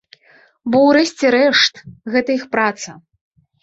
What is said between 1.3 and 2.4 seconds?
рэшт, гэта